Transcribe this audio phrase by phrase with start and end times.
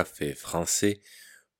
[0.00, 1.02] Café français,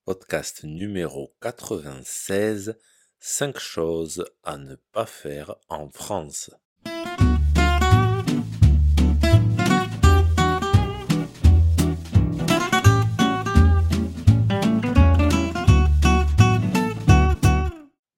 [0.06, 2.78] podcast numéro 96,
[3.18, 6.50] 5 choses à ne pas faire en France.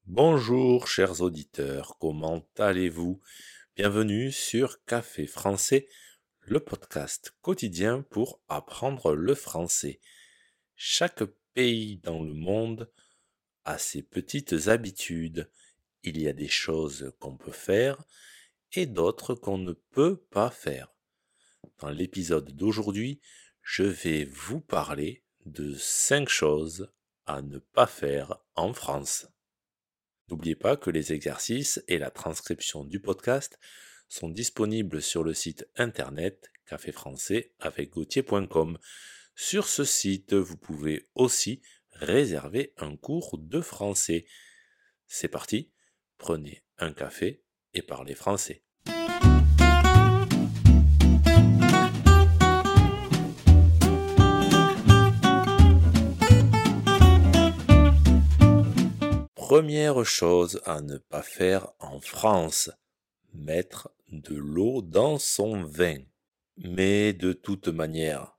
[0.07, 3.21] Bonjour chers auditeurs, comment allez-vous?
[3.75, 5.89] Bienvenue sur Café français,
[6.45, 10.01] le podcast quotidien pour apprendre le français.
[10.75, 11.23] Chaque
[11.55, 12.91] pays dans le monde
[13.65, 15.51] a ses petites habitudes.
[16.03, 18.03] Il y a des choses qu'on peut faire
[18.73, 20.93] et d'autres qu'on ne peut pas faire.
[21.79, 23.21] Dans l'épisode d'aujourd'hui,
[23.63, 26.93] je vais vous parler de 5 choses
[27.27, 29.29] à ne pas faire en France.
[30.29, 33.61] N'oubliez pas que les exercices et la transcription du podcast
[34.09, 37.93] sont disponibles sur le site internet café français avec.
[39.35, 41.61] Sur ce site, vous pouvez aussi
[41.93, 44.27] réserver un cours de français.
[45.07, 45.71] C'est parti,
[46.19, 47.43] prenez un café
[47.75, 48.63] et parlez français.
[59.35, 62.71] Première chose à ne pas faire en France,
[63.35, 65.99] mettre de l'eau dans son vin.
[66.59, 68.37] Mais de toute manière,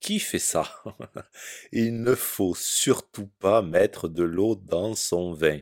[0.00, 0.82] qui fait ça?
[1.72, 5.60] Il ne faut surtout pas mettre de l'eau dans son vin.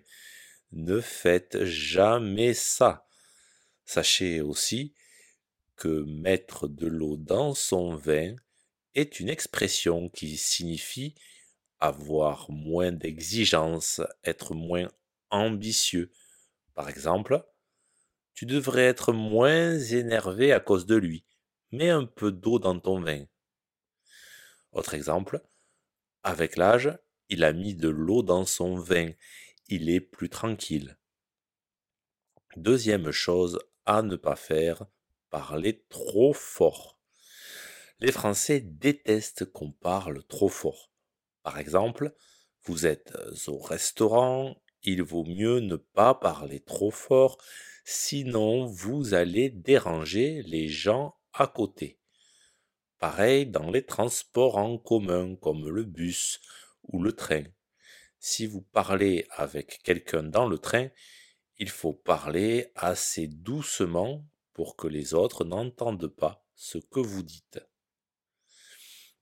[0.72, 3.06] Ne faites jamais ça.
[3.84, 4.94] Sachez aussi
[5.76, 8.34] que mettre de l'eau dans son vin
[8.94, 11.14] est une expression qui signifie
[11.80, 14.88] avoir moins d'exigences, être moins
[15.30, 16.10] ambitieux.
[16.74, 17.44] Par exemple,
[18.38, 21.24] tu devrais être moins énervé à cause de lui.
[21.72, 23.24] Mets un peu d'eau dans ton vin.
[24.70, 25.42] Autre exemple,
[26.22, 26.96] avec l'âge,
[27.30, 29.10] il a mis de l'eau dans son vin.
[29.66, 30.96] Il est plus tranquille.
[32.54, 34.86] Deuxième chose à ne pas faire,
[35.30, 36.96] parler trop fort.
[37.98, 40.92] Les Français détestent qu'on parle trop fort.
[41.42, 42.14] Par exemple,
[42.62, 43.12] vous êtes
[43.48, 47.38] au restaurant, il vaut mieux ne pas parler trop fort,
[47.90, 51.98] sinon vous allez déranger les gens à côté.
[52.98, 56.38] Pareil dans les transports en commun comme le bus
[56.82, 57.44] ou le train.
[58.18, 60.88] Si vous parlez avec quelqu'un dans le train,
[61.56, 64.22] il faut parler assez doucement
[64.52, 67.58] pour que les autres n'entendent pas ce que vous dites.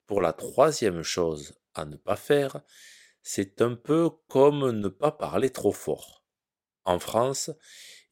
[0.07, 2.61] Pour la troisième chose à ne pas faire,
[3.23, 6.25] c'est un peu comme ne pas parler trop fort.
[6.85, 7.51] En France,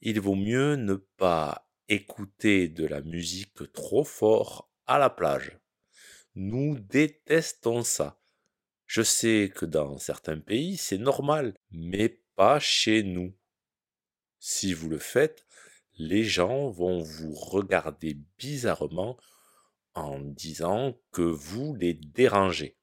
[0.05, 5.59] il vaut mieux ne pas écouter de la musique trop fort à la plage.
[6.35, 8.21] Nous détestons ça.
[8.85, 13.35] Je sais que dans certains pays c'est normal, mais pas chez nous.
[14.39, 15.47] Si vous le faites,
[15.97, 19.17] les gens vont vous regarder bizarrement
[19.95, 22.77] en disant que vous les dérangez,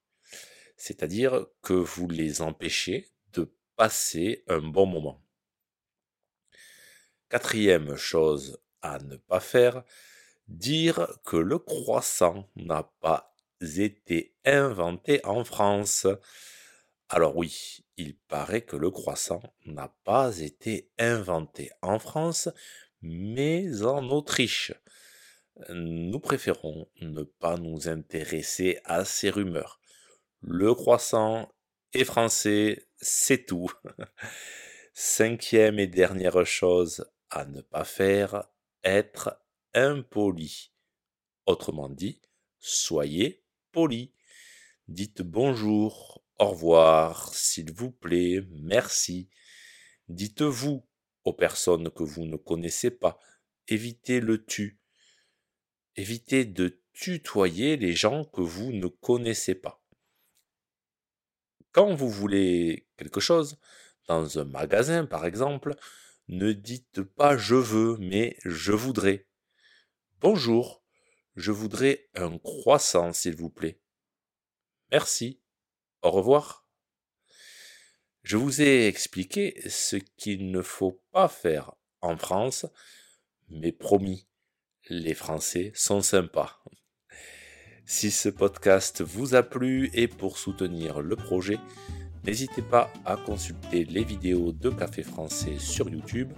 [0.76, 5.22] c'est-à-dire que vous les empêchez de passer un bon moment.
[7.32, 9.86] Quatrième chose à ne pas faire,
[10.50, 16.08] dire que le croissant n'a pas été inventé en France.
[17.08, 22.50] Alors oui, il paraît que le croissant n'a pas été inventé en France,
[23.02, 24.74] mais en Autriche.
[25.70, 29.80] Nous préférons ne pas nous intéresser à ces rumeurs.
[30.42, 31.50] Le croissant
[31.94, 33.72] est français, c'est tout.
[34.94, 37.06] Cinquième et dernière chose
[37.48, 38.50] ne pas faire,
[38.84, 39.42] être
[39.74, 40.72] impoli.
[41.46, 42.22] Autrement dit,
[42.60, 44.14] soyez poli.
[44.88, 49.30] Dites bonjour, au revoir, s'il vous plaît, merci.
[50.08, 50.86] Dites vous
[51.24, 53.20] aux personnes que vous ne connaissez pas.
[53.68, 54.80] Évitez le tu.
[55.96, 59.82] Évitez de tutoyer les gens que vous ne connaissez pas.
[61.72, 63.58] Quand vous voulez quelque chose,
[64.08, 65.76] dans un magasin par exemple,
[66.32, 69.28] ne dites pas je veux, mais je voudrais.
[70.22, 70.82] Bonjour,
[71.36, 73.80] je voudrais un croissant, s'il vous plaît.
[74.92, 75.42] Merci.
[76.02, 76.66] Au revoir.
[78.24, 82.66] Je vous ai expliqué ce qu'il ne faut pas faire en France,
[83.50, 84.28] mais promis,
[84.90, 86.64] les Français sont sympas.
[87.86, 91.60] Si ce podcast vous a plu et pour soutenir le projet,
[92.26, 96.32] N'hésitez pas à consulter les vidéos de Café Français sur YouTube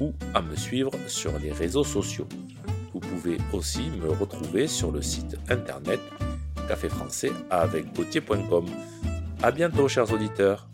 [0.00, 2.28] ou à me suivre sur les réseaux sociaux.
[2.92, 6.00] Vous pouvez aussi me retrouver sur le site internet
[6.68, 8.66] café français avec Gauthier.com.
[9.42, 10.66] À bientôt, chers auditeurs.